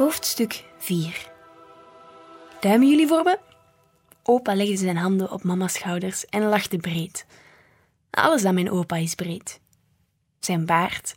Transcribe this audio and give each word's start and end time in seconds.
Hoofdstuk 0.00 0.64
4 0.78 1.30
Duimen 2.60 2.88
jullie 2.88 3.06
voor 3.06 3.22
me? 3.22 3.38
Opa 4.22 4.54
legde 4.54 4.76
zijn 4.76 4.96
handen 4.96 5.30
op 5.30 5.42
mama's 5.42 5.72
schouders 5.72 6.26
en 6.26 6.42
lachte 6.42 6.76
breed. 6.76 7.26
Alles 8.10 8.44
aan 8.44 8.54
mijn 8.54 8.70
opa 8.70 8.96
is 8.96 9.14
breed. 9.14 9.60
Zijn 10.38 10.66
baard, 10.66 11.14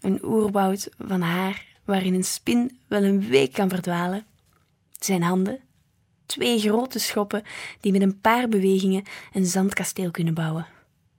een 0.00 0.24
oerwoud 0.24 0.88
van 0.98 1.20
haar 1.20 1.66
waarin 1.84 2.14
een 2.14 2.24
spin 2.24 2.78
wel 2.88 3.02
een 3.02 3.28
week 3.28 3.52
kan 3.52 3.68
verdwalen. 3.68 4.26
Zijn 4.98 5.22
handen, 5.22 5.60
twee 6.26 6.58
grote 6.58 6.98
schoppen 6.98 7.42
die 7.80 7.92
met 7.92 8.02
een 8.02 8.20
paar 8.20 8.48
bewegingen 8.48 9.04
een 9.32 9.46
zandkasteel 9.46 10.10
kunnen 10.10 10.34
bouwen. 10.34 10.66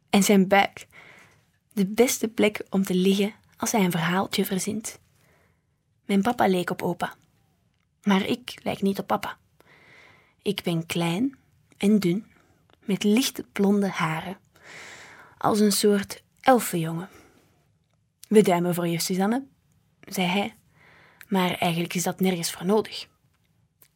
En 0.09 0.23
zijn 0.23 0.47
buik, 0.47 0.87
de 1.73 1.85
beste 1.85 2.27
plek 2.27 2.65
om 2.69 2.83
te 2.83 2.95
liggen 2.95 3.33
als 3.57 3.71
hij 3.71 3.83
een 3.83 3.91
verhaaltje 3.91 4.45
verzint. 4.45 5.01
Mijn 6.05 6.21
papa 6.21 6.47
leek 6.47 6.69
op 6.69 6.81
opa, 6.81 7.15
maar 8.03 8.25
ik 8.25 8.59
lijk 8.63 8.81
niet 8.81 8.99
op 8.99 9.07
papa. 9.07 9.37
Ik 10.41 10.63
ben 10.63 10.85
klein 10.85 11.37
en 11.77 11.99
dun, 11.99 12.25
met 12.79 13.03
lichte 13.03 13.45
blonde 13.51 13.89
haren, 13.89 14.37
als 15.37 15.59
een 15.59 15.71
soort 15.71 16.23
elfenjongen. 16.41 17.09
We 18.27 18.41
duimen 18.41 18.73
voor 18.73 18.87
je, 18.87 18.99
Suzanne, 18.99 19.43
zei 19.99 20.27
hij, 20.27 20.55
maar 21.27 21.51
eigenlijk 21.51 21.93
is 21.93 22.03
dat 22.03 22.19
nergens 22.19 22.51
voor 22.51 22.65
nodig. 22.65 23.07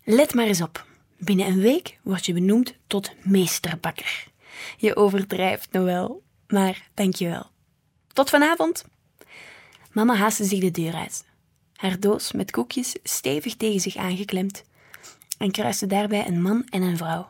Let 0.03 0.33
maar 0.33 0.45
eens 0.45 0.61
op, 0.61 0.85
binnen 1.17 1.47
een 1.47 1.59
week 1.59 1.99
word 2.01 2.25
je 2.25 2.33
benoemd 2.33 2.73
tot 2.87 3.11
meesterbakker. 3.23 4.27
Je 4.77 4.95
overdrijft 4.95 5.71
nog 5.71 5.83
wel, 5.83 6.23
maar 6.47 6.87
dank 6.93 7.15
je 7.15 7.27
wel. 7.27 7.49
Tot 8.13 8.29
vanavond. 8.29 8.85
Mama 9.91 10.15
haastte 10.15 10.43
zich 10.43 10.59
de 10.59 10.71
deur 10.71 10.93
uit, 10.93 11.25
haar 11.77 11.99
doos 11.99 12.31
met 12.31 12.51
koekjes 12.51 12.95
stevig 13.03 13.55
tegen 13.55 13.81
zich 13.81 13.95
aangeklemd, 13.95 14.63
en 15.37 15.51
kruiste 15.51 15.87
daarbij 15.87 16.27
een 16.27 16.41
man 16.41 16.65
en 16.69 16.81
een 16.81 16.97
vrouw. 16.97 17.29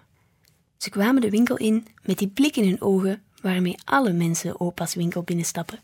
Ze 0.77 0.89
kwamen 0.89 1.21
de 1.21 1.29
winkel 1.29 1.57
in 1.57 1.87
met 2.03 2.17
die 2.17 2.27
blik 2.27 2.55
in 2.55 2.67
hun 2.67 2.81
ogen 2.81 3.23
waarmee 3.41 3.77
alle 3.83 4.13
mensen 4.13 4.59
opa's 4.59 4.95
winkel 4.95 5.23
binnenstappen. 5.23 5.79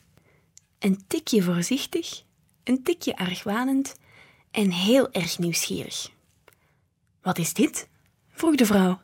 Een 0.80 1.04
tikje 1.08 1.42
voorzichtig, 1.42 2.24
een 2.64 2.84
tikje 2.84 3.18
argwanend 3.18 3.96
en 4.52 4.72
heel 4.72 5.12
erg 5.12 5.40
nieuwsgierig. 5.40 6.12
Wat 7.22 7.38
is 7.38 7.54
dit? 7.54 7.88
vroeg 8.32 8.56
de 8.56 8.66
vrouw. 8.66 9.02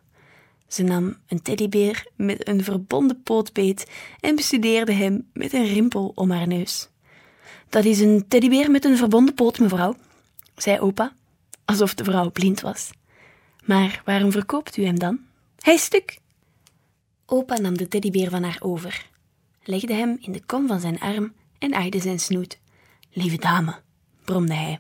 Ze 0.68 0.84
nam 0.84 1.18
een 1.28 1.42
teddybeer 1.42 2.08
met 2.16 2.48
een 2.48 2.64
verbonden 2.64 3.24
pootbeet 3.24 3.92
en 4.20 4.36
bestudeerde 4.36 4.92
hem 4.92 5.30
met 5.34 5.54
een 5.54 5.68
rimpel 5.68 6.12
om 6.16 6.32
haar 6.32 6.48
neus. 6.48 6.89
Dat 7.70 7.86
is 7.86 8.00
een 8.00 8.28
teddybeer 8.28 8.72
met 8.72 8.86
een 8.86 8.98
verbonden 8.98 9.34
poot, 9.34 9.60
mevrouw, 9.60 9.96
zei 10.56 10.80
opa, 10.80 11.14
alsof 11.66 11.94
de 11.94 12.04
vrouw 12.04 12.32
blind 12.32 12.62
was. 12.62 12.90
Maar 13.66 14.02
waarom 14.06 14.32
verkoopt 14.32 14.78
u 14.78 14.86
hem 14.86 15.00
dan? 15.00 15.20
Hij 15.60 15.74
is 15.74 15.84
stuk. 15.84 16.20
Opa 17.26 17.60
nam 17.60 17.78
de 17.78 17.88
teddybeer 17.88 18.30
van 18.30 18.44
haar 18.44 18.58
over, 18.60 19.10
legde 19.64 19.94
hem 19.94 20.18
in 20.20 20.32
de 20.32 20.46
kom 20.46 20.68
van 20.68 20.80
zijn 20.80 21.00
arm 21.00 21.34
en 21.58 21.74
aaide 21.74 22.00
zijn 22.00 22.20
snoet. 22.20 22.60
Lieve 23.12 23.38
dame, 23.38 23.76
bromde 24.26 24.54
hij. 24.54 24.80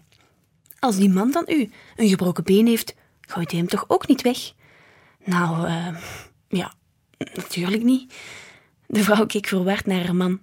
Als 0.79 0.95
die 0.95 1.09
man 1.09 1.31
van 1.31 1.45
u 1.47 1.71
een 1.95 2.09
gebroken 2.09 2.43
been 2.43 2.67
heeft, 2.67 2.95
gooit 3.21 3.51
hij 3.51 3.59
hem 3.59 3.69
toch 3.69 3.85
ook 3.87 4.07
niet 4.07 4.21
weg? 4.21 4.53
Nou, 5.25 5.67
uh, 5.67 5.97
ja, 6.47 6.73
natuurlijk 7.17 7.83
niet. 7.83 8.13
De 8.85 9.03
vrouw 9.03 9.25
keek 9.25 9.47
verward 9.47 9.85
naar 9.85 10.05
haar 10.05 10.15
man, 10.15 10.39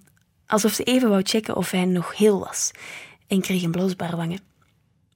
alsof 0.47 0.73
ze 0.73 0.83
even 0.83 1.09
wou 1.09 1.21
checken 1.23 1.55
of 1.55 1.71
hij 1.71 1.85
nog 1.85 2.17
heel 2.17 2.39
was, 2.39 2.71
en 3.27 3.41
kreeg 3.41 3.63
een 3.63 3.71
blosbare 3.71 4.15
wangen. 4.15 4.39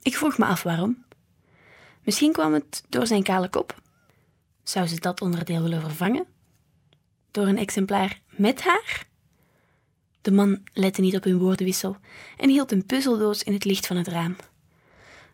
Ik 0.01 0.17
vroeg 0.17 0.37
me 0.37 0.45
af 0.45 0.63
waarom. 0.63 1.05
Misschien 2.03 2.31
kwam 2.31 2.53
het 2.53 2.83
door 2.89 3.07
zijn 3.07 3.23
kale 3.23 3.49
kop. 3.49 3.81
Zou 4.63 4.87
ze 4.87 4.99
dat 4.99 5.21
onderdeel 5.21 5.61
willen 5.61 5.81
vervangen? 5.81 6.25
Door 7.31 7.47
een 7.47 7.57
exemplaar 7.57 8.21
met 8.29 8.61
haar? 8.61 9.07
De 10.21 10.31
man 10.31 10.63
lette 10.73 11.01
niet 11.01 11.15
op 11.15 11.23
hun 11.23 11.37
woordenwissel 11.37 11.97
en 12.37 12.49
hield 12.49 12.71
een 12.71 12.85
puzzeldoos 12.85 13.43
in 13.43 13.53
het 13.53 13.65
licht 13.65 13.87
van 13.87 13.97
het 13.97 14.07
raam. 14.07 14.35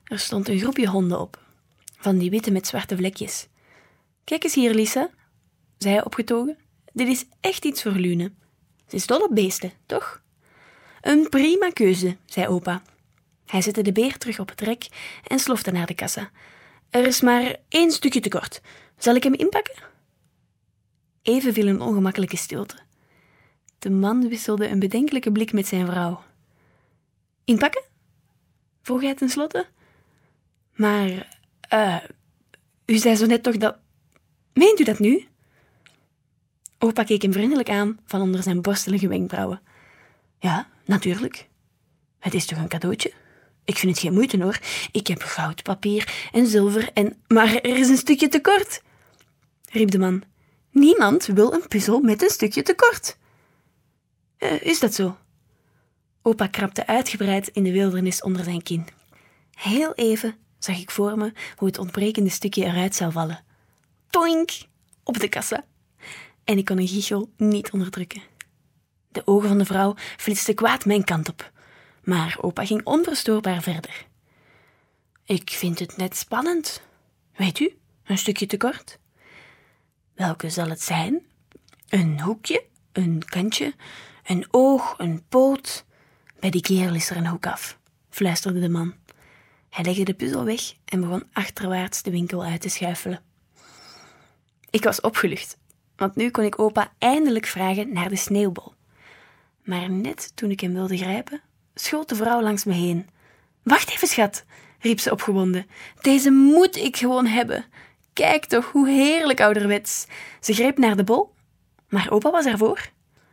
Er 0.04 0.20
stond 0.20 0.48
een 0.48 0.60
groepje 0.60 0.88
honden 0.88 1.20
op, 1.20 1.42
van 1.98 2.18
die 2.18 2.30
witte 2.30 2.52
met 2.52 2.68
zwarte 2.68 2.96
vlekjes. 2.96 3.48
Kijk 4.24 4.44
eens 4.44 4.56
hier, 4.56 4.74
Lisa, 4.74 5.10
zei 5.78 5.94
hij 5.94 6.06
opgetogen. 6.06 6.58
Dit 6.94 7.08
is 7.08 7.26
echt 7.40 7.66
iets 7.66 7.82
voor 7.82 7.92
Lune. 7.92 8.32
Ze 8.88 8.96
is 8.96 9.06
dol 9.06 9.24
op 9.24 9.36
beesten, 9.36 9.72
toch? 9.86 10.22
Een 11.02 11.30
prima 11.30 11.70
keuze, 11.70 12.18
zei 12.26 12.48
opa. 12.48 12.82
Hij 13.46 13.62
zette 13.62 13.82
de 13.82 13.92
beer 13.92 14.18
terug 14.18 14.40
op 14.40 14.50
het 14.50 14.62
rek 14.62 14.88
en 15.28 15.40
slofte 15.40 15.72
naar 15.72 15.86
de 15.86 15.94
kassa. 15.94 16.30
Er 16.90 17.06
is 17.06 17.22
maar 17.22 17.56
één 17.70 17.92
stukje 17.92 18.20
tekort. 18.20 18.62
Zal 18.98 19.16
ik 19.16 19.24
hem 19.24 19.34
inpakken? 19.34 19.76
Even 21.22 21.54
viel 21.54 21.68
een 21.68 21.82
ongemakkelijke 21.82 22.38
stilte. 22.38 22.76
De 23.80 23.90
man 23.90 24.30
wisselde 24.30 24.68
een 24.68 24.80
bedenkelijke 24.80 25.32
blik 25.32 25.54
met 25.54 25.68
zijn 25.68 25.86
vrouw. 25.86 26.24
Inpakken? 27.46 27.84
vroeg 28.82 29.02
hij 29.02 29.16
tenslotte. 29.16 29.68
Maar, 30.74 31.40
uh, 31.74 31.98
u 32.86 32.98
zei 32.98 33.16
zo 33.16 33.26
net 33.26 33.44
toch 33.44 33.58
dat. 33.58 33.78
Meent 34.54 34.80
u 34.80 34.84
dat 34.84 35.00
nu? 35.00 35.28
Opa 36.88 37.04
keek 37.04 37.22
hem 37.22 37.34
vriendelijk 37.34 37.70
aan 37.70 38.00
van 38.06 38.22
onder 38.22 38.44
zijn 38.44 38.62
borstelige 38.62 39.08
wenkbrauwen. 39.08 39.62
Ja, 40.40 40.68
natuurlijk. 40.86 41.48
Het 42.20 42.34
is 42.34 42.46
toch 42.46 42.58
een 42.58 42.68
cadeautje? 42.68 43.14
Ik 43.66 43.78
vind 43.78 43.92
het 43.92 44.02
geen 44.02 44.14
moeite 44.14 44.44
hoor. 44.44 44.60
Ik 44.92 45.08
heb 45.08 45.22
goud, 45.22 45.64
papier 45.64 46.30
en 46.32 46.48
zilver 46.48 46.90
en. 46.94 47.18
Maar 47.28 47.56
er 47.56 47.78
is 47.78 47.90
een 47.90 47.98
stukje 47.98 48.28
tekort, 48.28 48.82
riep 49.70 49.92
de 49.92 50.00
man. 50.00 50.24
Niemand 50.72 51.26
wil 51.26 51.54
een 51.54 51.68
puzzel 51.68 52.00
met 52.00 52.22
een 52.22 52.30
stukje 52.30 52.62
tekort. 52.62 53.18
Uh, 54.40 54.62
is 54.62 54.80
dat 54.80 54.94
zo? 54.94 55.18
Opa 56.22 56.48
krabde 56.48 56.88
uitgebreid 56.88 57.48
in 57.48 57.64
de 57.64 57.72
wildernis 57.72 58.22
onder 58.22 58.44
zijn 58.44 58.64
kin. 58.64 58.88
Heel 59.52 59.94
even 59.94 60.36
zag 60.60 60.80
ik 60.80 60.92
voor 60.92 61.18
me 61.18 61.34
hoe 61.56 61.68
het 61.68 61.78
ontbrekende 61.78 62.30
stukje 62.30 62.64
eruit 62.64 62.96
zou 62.96 63.12
vallen. 63.12 63.44
Toink! 64.10 64.52
Op 65.04 65.20
de 65.20 65.28
kassa. 65.28 65.66
En 66.48 66.58
ik 66.58 66.66
kon 66.66 66.78
een 66.78 66.88
giechel 66.88 67.34
niet 67.38 67.72
onderdrukken. 67.72 68.22
De 69.12 69.22
ogen 69.26 69.48
van 69.48 69.58
de 69.58 69.66
vrouw 69.66 69.96
flitsten 70.18 70.56
kwaad 70.56 70.86
mijn 70.86 71.04
kant 71.04 71.30
op, 71.30 71.52
maar 72.04 72.38
opa 72.42 72.66
ging 72.66 72.82
onverstoorbaar 72.84 73.62
verder. 73.62 74.06
Ik 75.26 75.50
vind 75.50 75.80
het 75.80 75.98
net 75.98 76.16
spannend. 76.16 76.82
Weet 77.36 77.60
u, 77.60 77.78
een 78.04 78.18
stukje 78.18 78.46
tekort. 78.46 79.00
Welke 80.14 80.50
zal 80.50 80.70
het 80.70 80.82
zijn? 80.82 81.26
Een 81.90 82.22
hoekje, 82.22 82.64
een 82.92 83.24
kantje, 83.26 83.74
een 84.24 84.48
oog, 84.52 84.96
een 84.98 85.28
poot. 85.30 85.86
Bij 86.40 86.50
die 86.50 86.62
kerel 86.62 86.96
is 86.96 87.10
er 87.10 87.18
een 87.18 87.28
hoek 87.28 87.48
af, 87.48 87.80
fluisterde 88.10 88.60
de 88.60 88.70
man. 88.70 88.96
Hij 89.70 89.84
legde 89.84 90.04
de 90.04 90.14
puzzel 90.14 90.44
weg 90.44 90.74
en 90.86 91.02
begon 91.02 91.30
achterwaarts 91.34 92.02
de 92.02 92.12
winkel 92.12 92.44
uit 92.44 92.62
te 92.62 92.70
schuifelen. 92.70 93.24
Ik 94.70 94.84
was 94.84 95.02
opgelucht, 95.02 95.58
want 95.98 96.16
nu 96.16 96.30
kon 96.30 96.44
ik 96.44 96.60
opa 96.60 96.92
eindelijk 96.98 97.46
vragen 97.46 97.94
naar 97.94 98.10
de 98.10 98.16
sneeuwbol. 98.16 98.74
Maar 99.64 99.90
net 99.90 100.32
toen 100.36 100.52
ik 100.52 100.60
hem 100.60 100.74
wilde 100.74 100.98
grijpen, 100.98 101.42
schoot 101.76 102.10
de 102.10 102.16
vrouw 102.16 102.42
langs 102.42 102.64
me 102.64 102.74
heen. 102.74 103.10
Wacht 103.64 103.90
even, 103.90 104.08
schat, 104.08 104.46
riep 104.80 105.00
ze 105.00 105.12
opgewonden. 105.12 105.68
Deze 106.02 106.32
moet 106.32 106.76
ik 106.76 106.98
gewoon 106.98 107.26
hebben. 107.26 107.66
Kijk 108.14 108.46
toch, 108.46 108.72
hoe 108.72 108.90
heerlijk 108.90 109.42
ouderwets. 109.42 110.06
Ze 110.40 110.54
greep 110.54 110.78
naar 110.78 110.96
de 110.96 111.04
bol, 111.04 111.34
maar 111.90 112.12
opa 112.12 112.32
was 112.32 112.46
ervoor. 112.46 112.90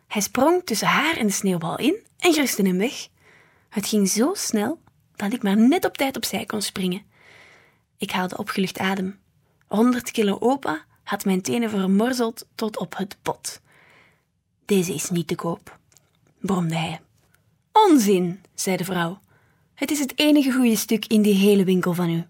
Hij 0.06 0.22
sprong 0.22 0.64
tussen 0.64 0.88
haar 0.88 1.16
en 1.16 1.26
de 1.26 1.32
sneeuwbal 1.32 1.78
in 1.78 1.96
en 2.18 2.32
griste 2.32 2.62
hem 2.62 2.78
weg. 2.78 3.08
Het 3.68 3.86
ging 3.86 4.08
zo 4.08 4.30
snel 4.34 4.80
dat 5.16 5.32
ik 5.32 5.42
maar 5.42 5.56
net 5.56 5.84
op 5.84 5.96
tijd 5.96 6.16
opzij 6.16 6.44
kon 6.44 6.62
springen. 6.62 7.02
Ik 7.98 8.10
haalde 8.10 8.36
opgelucht 8.36 8.78
adem. 8.78 9.18
Honderd 9.66 10.10
kilo 10.10 10.36
opa 10.40 10.84
had 11.04 11.24
mijn 11.24 11.42
tenen 11.42 11.70
vermorzeld 11.70 12.46
tot 12.54 12.78
op 12.78 12.96
het 12.96 13.16
bot. 13.22 13.60
Deze 14.64 14.94
is 14.94 15.10
niet 15.10 15.26
te 15.26 15.34
koop, 15.34 15.78
bromde 16.40 16.76
hij. 16.76 17.00
Onzin, 17.72 18.42
zei 18.54 18.76
de 18.76 18.84
vrouw. 18.84 19.20
Het 19.74 19.90
is 19.90 19.98
het 19.98 20.18
enige 20.18 20.52
goede 20.52 20.76
stuk 20.76 21.06
in 21.06 21.22
die 21.22 21.34
hele 21.34 21.64
winkel 21.64 21.94
van 21.94 22.10
u. 22.10 22.24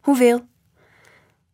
Hoeveel? 0.00 0.46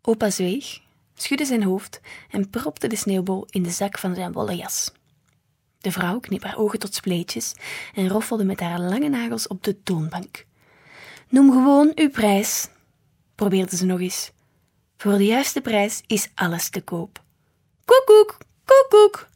Opa 0.03 0.31
zweeg, 0.31 0.81
schudde 1.15 1.45
zijn 1.45 1.63
hoofd 1.63 2.01
en 2.31 2.51
propte 2.51 2.87
de 2.87 2.97
sneeuwbol 2.97 3.47
in 3.51 3.63
de 3.63 3.71
zak 3.71 3.99
van 3.99 4.15
zijn 4.15 4.33
wollen 4.33 4.57
jas. 4.57 4.93
De 5.79 5.93
vrouw 5.93 6.21
kneep 6.21 6.43
haar 6.43 6.59
ogen 6.59 6.79
tot 6.79 6.95
spleetjes 6.95 7.55
en 7.95 8.09
roffelde 8.09 8.45
met 8.45 8.61
haar 8.61 8.81
lange 8.81 9.09
nagels 9.09 9.47
op 9.47 9.65
de 9.65 9.83
toonbank. 9.83 10.47
Noem 11.29 11.53
gewoon 11.53 11.93
uw 11.95 12.11
prijs, 12.11 12.69
probeerde 13.35 13.77
ze 13.77 13.85
nog 13.85 14.01
eens. 14.01 14.31
Voor 15.01 15.19
de 15.19 15.25
juiste 15.25 15.61
prijs 15.61 16.03
is 16.07 16.29
alles 16.35 16.69
te 16.69 16.81
koop. 16.81 17.23
Koekoek, 17.85 18.39
koekoek. 18.65 19.29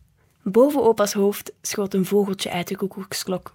Boven 0.42 0.82
opa's 0.82 1.12
hoofd 1.12 1.52
schoot 1.60 1.94
een 1.94 2.06
vogeltje 2.06 2.50
uit 2.50 2.68
de 2.68 2.76
koekoeksklok. 2.76 3.54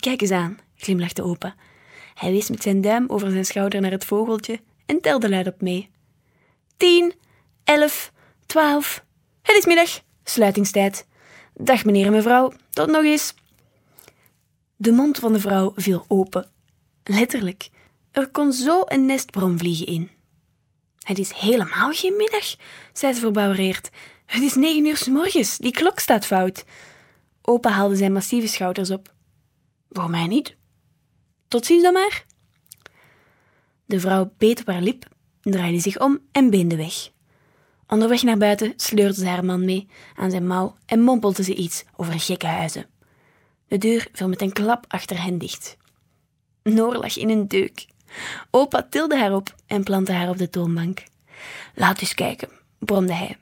Kijk 0.00 0.20
eens 0.20 0.30
aan, 0.30 0.58
glimlachte 0.76 1.22
opa. 1.22 1.54
Hij 2.14 2.30
wees 2.30 2.50
met 2.50 2.62
zijn 2.62 2.80
duim 2.80 3.04
over 3.08 3.30
zijn 3.30 3.44
schouder 3.44 3.80
naar 3.80 3.90
het 3.90 4.04
vogeltje 4.04 4.60
en 4.86 5.00
telde 5.00 5.28
luidop 5.28 5.60
mee. 5.60 5.90
Tien, 6.76 7.14
elf, 7.64 8.12
twaalf. 8.46 9.04
Het 9.42 9.56
is 9.56 9.66
middag, 9.66 10.00
sluitingstijd. 10.24 11.06
Dag 11.54 11.84
meneer 11.84 12.06
en 12.06 12.12
mevrouw, 12.12 12.52
tot 12.70 12.90
nog 12.90 13.04
eens. 13.04 13.34
De 14.76 14.92
mond 14.92 15.18
van 15.18 15.32
de 15.32 15.40
vrouw 15.40 15.72
viel 15.76 16.04
open. 16.08 16.50
Letterlijk, 17.04 17.68
er 18.10 18.28
kon 18.28 18.52
zo 18.52 18.82
een 18.84 19.06
nest 19.06 19.30
bromvliegen 19.30 19.86
in. 19.86 20.10
Het 21.02 21.18
is 21.18 21.32
helemaal 21.32 21.92
geen 21.92 22.16
middag, 22.16 22.56
zei 22.92 23.12
ze 23.12 23.20
verbouwereerd. 23.20 23.90
Het 24.26 24.42
is 24.42 24.54
negen 24.54 24.86
uur 24.86 24.96
s 24.96 25.06
morgens, 25.06 25.58
die 25.58 25.72
klok 25.72 25.98
staat 25.98 26.26
fout. 26.26 26.64
Opa 27.42 27.70
haalde 27.70 27.96
zijn 27.96 28.12
massieve 28.12 28.46
schouders 28.46 28.90
op. 28.90 29.14
Voor 29.90 30.10
mij 30.10 30.26
niet. 30.26 30.56
Tot 31.48 31.66
ziens 31.66 31.82
dan 31.82 31.92
maar. 31.92 32.24
De 33.84 34.00
vrouw 34.00 34.32
beet 34.38 34.60
op 34.60 34.66
haar 34.66 34.82
lip, 34.82 35.08
draaide 35.40 35.80
zich 35.80 36.00
om 36.00 36.18
en 36.32 36.50
beende 36.50 36.76
weg. 36.76 37.10
Onderweg 37.86 38.22
naar 38.22 38.38
buiten 38.38 38.72
sleurde 38.76 39.14
ze 39.14 39.26
haar 39.26 39.44
man 39.44 39.64
mee 39.64 39.88
aan 40.16 40.30
zijn 40.30 40.46
mouw 40.46 40.76
en 40.86 41.00
mompelde 41.00 41.42
ze 41.42 41.54
iets 41.54 41.84
over 41.96 42.20
gekke 42.20 42.46
huizen. 42.46 42.86
De 43.68 43.78
deur 43.78 44.08
viel 44.12 44.28
met 44.28 44.42
een 44.42 44.52
klap 44.52 44.84
achter 44.88 45.22
hen 45.22 45.38
dicht. 45.38 45.76
Noor 46.62 46.96
lag 46.96 47.16
in 47.16 47.28
een 47.28 47.48
deuk. 47.48 47.86
Opa 48.50 48.86
tilde 48.90 49.18
haar 49.18 49.34
op 49.34 49.54
en 49.66 49.82
plantte 49.82 50.12
haar 50.12 50.28
op 50.28 50.38
de 50.38 50.50
toonbank. 50.50 51.02
Laat 51.74 52.00
eens 52.00 52.14
kijken, 52.14 52.48
bromde 52.78 53.14
hij. 53.14 53.36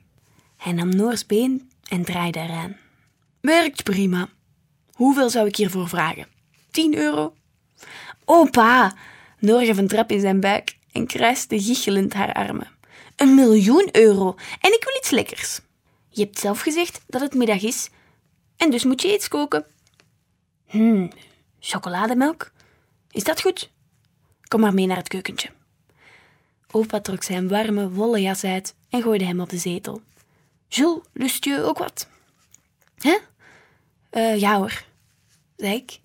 Hij 0.57 0.71
nam 0.71 0.95
Noors 0.95 1.25
been 1.25 1.71
en 1.89 2.03
draaide 2.03 2.39
eraan. 2.39 2.77
Werkt 3.41 3.83
prima. 3.83 4.29
Hoeveel 4.91 5.29
zou 5.29 5.47
ik 5.47 5.55
hiervoor 5.55 5.89
vragen? 5.89 6.27
Tien 6.71 6.97
euro? 6.97 7.33
Opa! 8.25 8.95
Noor 9.39 9.61
gaf 9.61 9.77
een 9.77 9.87
trap 9.87 10.11
in 10.11 10.19
zijn 10.19 10.39
buik 10.39 10.77
en 10.91 11.07
kruiste 11.07 11.61
gichelend 11.61 12.13
haar 12.13 12.33
armen. 12.33 12.69
Een 13.15 13.35
miljoen 13.35 13.89
euro 13.91 14.35
en 14.61 14.73
ik 14.73 14.83
wil 14.83 14.97
iets 14.97 15.09
lekkers. 15.09 15.59
Je 16.09 16.21
hebt 16.23 16.39
zelf 16.39 16.61
gezegd 16.61 17.01
dat 17.07 17.21
het 17.21 17.33
middag 17.33 17.61
is 17.61 17.89
en 18.57 18.71
dus 18.71 18.83
moet 18.83 19.01
je 19.01 19.13
iets 19.13 19.27
koken. 19.27 19.65
Hm, 20.65 21.07
chocolademelk? 21.59 22.51
Is 23.11 23.23
dat 23.23 23.41
goed? 23.41 23.69
Kom 24.51 24.59
maar 24.59 24.73
mee 24.73 24.85
naar 24.85 24.97
het 24.97 25.07
keukentje. 25.07 25.49
Opa 26.71 27.01
trok 27.01 27.23
zijn 27.23 27.47
warme 27.47 27.89
wollen 27.89 28.21
jas 28.21 28.43
uit 28.43 28.75
en 28.89 29.01
gooide 29.01 29.25
hem 29.25 29.39
op 29.39 29.49
de 29.49 29.57
zetel. 29.57 30.01
Jules, 30.67 30.99
lust 31.13 31.45
je 31.45 31.63
ook 31.63 31.77
wat? 31.77 32.07
Hè? 32.97 33.17
Uh, 34.11 34.39
ja 34.39 34.57
hoor, 34.57 34.83
zei 35.55 35.75
ik. 35.75 35.99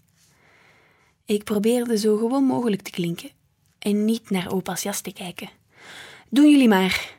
Ik 1.24 1.44
probeerde 1.44 1.98
zo 1.98 2.16
gewoon 2.16 2.44
mogelijk 2.44 2.82
te 2.82 2.90
klinken 2.90 3.30
en 3.78 4.04
niet 4.04 4.30
naar 4.30 4.52
opa's 4.52 4.82
jas 4.82 5.00
te 5.00 5.12
kijken. 5.12 5.50
Doen 6.28 6.50
jullie 6.50 6.68
maar. 6.68 7.14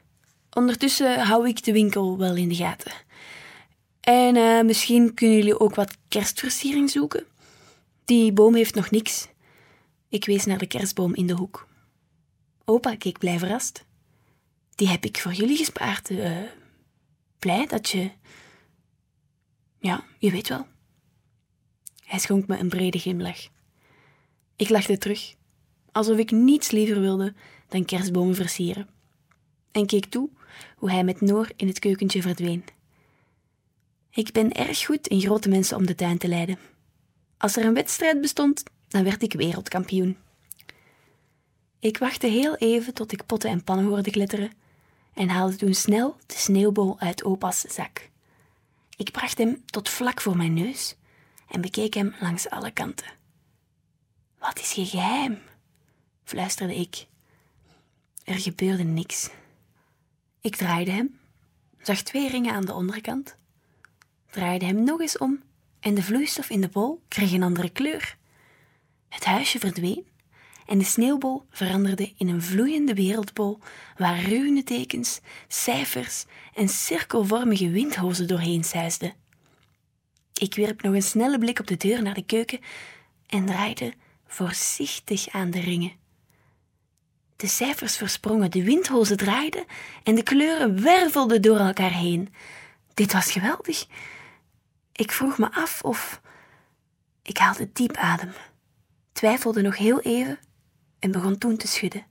Ondertussen 0.53 1.19
hou 1.19 1.47
ik 1.47 1.63
de 1.63 1.71
winkel 1.71 2.18
wel 2.18 2.35
in 2.35 2.50
de 2.50 2.56
gaten. 2.56 2.94
En 4.00 4.35
uh, 4.35 4.62
misschien 4.62 5.13
kunnen 5.13 5.38
jullie 5.38 5.59
ook 5.59 5.75
wat 5.75 5.97
kerstversiering 6.07 6.89
zoeken. 6.89 7.25
Die 8.06 8.31
boom 8.31 8.56
heeft 8.56 8.75
nog 8.75 8.91
niks. 8.91 9.27
Ik 10.09 10.25
wees 10.25 10.45
naar 10.45 10.57
de 10.57 10.68
kerstboom 10.68 11.15
in 11.15 11.27
de 11.27 11.33
hoek. 11.33 11.68
Opa 12.65 12.95
keek 12.95 13.18
blij 13.19 13.39
verrast. 13.39 13.86
Die 14.75 14.88
heb 14.88 15.06
ik 15.06 15.18
voor 15.18 15.33
jullie 15.33 15.57
gespaard. 15.57 16.09
Uh, 16.09 16.42
blij 17.39 17.65
dat 17.65 17.89
je. 17.89 18.12
Ja, 19.80 20.04
je 20.19 20.31
weet 20.31 20.48
wel. 20.48 20.68
Hij 22.04 22.19
schonk 22.19 22.48
me 22.48 22.57
een 22.57 22.69
brede 22.69 23.00
glimlach. 23.00 23.48
Ik 24.56 24.69
lachte 24.69 24.98
terug, 24.98 25.36
alsof 25.92 26.18
ik 26.18 26.31
niets 26.31 26.71
liever 26.71 27.01
wilde 27.01 27.33
dan 27.68 27.86
kerstbomen 27.86 28.36
versieren. 28.36 28.89
En 29.71 29.86
keek 29.86 30.06
toe 30.06 30.30
hoe 30.77 30.92
hij 30.92 31.03
met 31.03 31.21
Noor 31.21 31.50
in 31.56 31.68
het 31.68 31.80
keukentje 31.80 32.21
verdween. 32.21 32.63
Ik 34.10 34.31
ben 34.31 34.51
erg 34.51 34.86
goed 34.86 35.07
in 35.07 35.21
grote 35.21 35.50
mensen 35.50 35.77
om 35.77 35.86
de 35.86 35.95
tuin 35.95 36.18
te 36.18 36.27
leiden. 36.27 36.60
Als 37.38 37.57
er 37.57 37.65
een 37.65 37.74
wedstrijd 37.74 38.21
bestond, 38.21 38.63
dan 38.88 39.04
werd 39.04 39.24
ik 39.24 39.34
wereldkampioen. 39.34 40.18
Ik 41.80 41.98
wachtte 41.98 42.28
heel 42.28 42.56
even 42.56 42.94
tot 42.94 43.12
ik 43.12 43.25
potten 43.25 43.50
en 43.50 43.63
pannen 43.63 43.86
hoorde 43.86 44.12
glitteren 44.12 44.51
en 45.13 45.30
haalde 45.30 45.56
toen 45.56 45.74
snel 45.74 46.18
de 46.25 46.36
sneeuwbol 46.36 47.00
uit 47.00 47.24
opa's 47.24 47.62
zak. 47.62 48.10
Ik 48.98 49.12
bracht 49.12 49.38
hem 49.38 49.63
tot 49.66 49.89
vlak 49.89 50.22
voor 50.22 50.38
mijn 50.38 50.54
neus 50.54 50.95
en 51.50 51.62
bekeek 51.62 51.94
hem 51.94 52.16
langs 52.19 52.50
alle 52.50 52.72
kanten. 52.72 53.07
Wat 54.39 54.60
is 54.60 54.72
je 54.72 54.86
geheim? 54.86 55.39
fluisterde 56.24 56.75
ik. 56.75 57.07
Er 58.24 58.39
gebeurde 58.39 58.84
niks. 58.84 59.30
Ik 60.42 60.56
draaide 60.56 60.92
hem, 60.92 61.19
zag 61.81 62.01
twee 62.01 62.30
ringen 62.30 62.54
aan 62.54 62.66
de 62.66 62.74
onderkant, 62.74 63.36
draaide 64.30 64.66
hem 64.66 64.84
nog 64.84 65.00
eens 65.00 65.18
om 65.18 65.44
en 65.80 65.94
de 65.94 66.04
vloeistof 66.04 66.50
in 66.50 66.62
de 66.62 66.69
bol 66.69 67.01
kreeg 67.07 67.31
een 67.31 67.44
andere 67.44 67.69
kleur. 67.69 68.18
Het 69.09 69.25
huisje 69.25 69.59
verdween 69.59 70.06
en 70.65 70.77
de 70.77 70.83
sneeuwbol 70.83 71.44
veranderde 71.50 72.13
in 72.18 72.27
een 72.27 72.42
vloeiende 72.42 72.94
wereldbol 72.94 73.59
waar 73.98 74.19
runetekens, 74.19 75.19
cijfers 75.48 76.25
en 76.54 76.69
cirkelvormige 76.69 77.69
windhozen 77.69 78.27
doorheen 78.27 78.63
suisden. 78.63 79.13
Ik 80.33 80.56
wierp 80.56 80.81
nog 80.81 80.94
een 80.94 81.01
snelle 81.01 81.39
blik 81.39 81.59
op 81.59 81.68
de 81.68 81.77
deur 81.77 82.01
naar 82.01 82.13
de 82.13 82.25
keuken 82.25 82.59
en 83.27 83.45
draaide 83.45 83.94
voorzichtig 84.27 85.30
aan 85.30 85.51
de 85.51 85.60
ringen. 85.60 85.92
De 87.36 87.48
cijfers 87.48 87.98
versprongen, 87.98 88.51
de 88.51 88.63
windhozen 88.63 89.18
draaiden 89.18 89.65
en 90.03 90.15
de 90.15 90.24
kleuren 90.24 90.83
wervelden 90.83 91.42
door 91.42 91.57
elkaar 91.57 91.94
heen. 91.94 92.33
Dit 92.94 93.13
was 93.13 93.31
geweldig. 93.31 93.86
Ik 94.92 95.12
vroeg 95.12 95.38
me 95.38 95.51
af 95.51 95.81
of. 95.81 96.21
Ik 97.21 97.38
haalde 97.38 97.69
diep 97.74 97.95
adem, 97.95 98.31
twijfelde 99.18 99.62
nog 99.62 99.78
heel 99.78 100.00
even 100.00 100.40
en 101.00 101.12
begon 101.12 101.38
toen 101.38 101.58
te 101.58 101.68
schudden. 101.68 102.06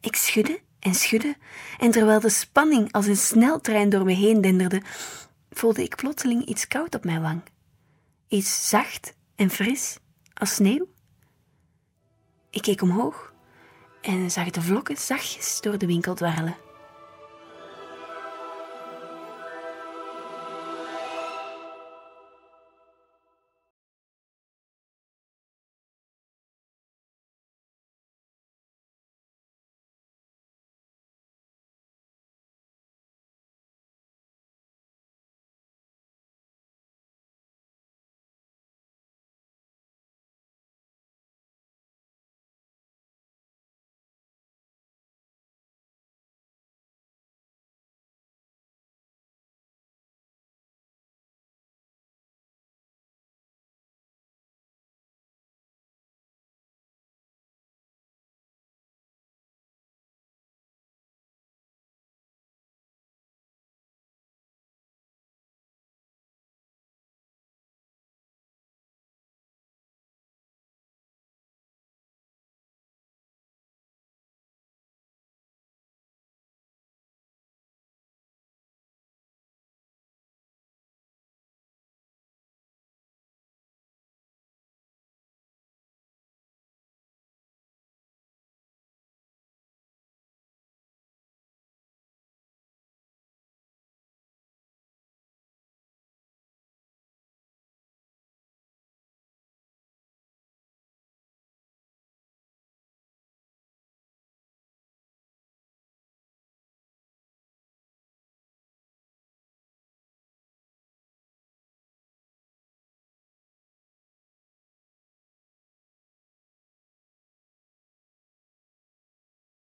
Ik 0.00 0.16
schudde 0.16 0.60
en 0.78 0.94
schudde, 0.94 1.36
en 1.78 1.90
terwijl 1.90 2.20
de 2.20 2.28
spanning 2.28 2.92
als 2.92 3.06
een 3.06 3.16
sneltrein 3.16 3.88
door 3.88 4.04
me 4.04 4.12
heen 4.12 4.40
denderde, 4.40 4.82
voelde 5.50 5.82
ik 5.82 5.96
plotseling 5.96 6.44
iets 6.44 6.68
koud 6.68 6.94
op 6.94 7.04
mijn 7.04 7.22
wang. 7.22 7.42
Iets 8.28 8.68
zacht 8.68 9.16
en 9.34 9.50
fris, 9.50 9.98
als 10.34 10.54
sneeuw. 10.54 10.88
Ik 12.50 12.62
keek 12.62 12.82
omhoog 12.82 13.34
en 14.00 14.30
zag 14.30 14.50
de 14.50 14.62
vlokken 14.62 14.96
zachtjes 14.96 15.60
door 15.60 15.78
de 15.78 15.86
winkel 15.86 16.14
dwarrelen. 16.14 16.56